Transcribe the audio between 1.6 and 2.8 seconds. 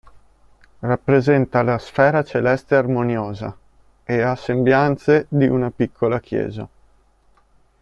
la "Sfera celeste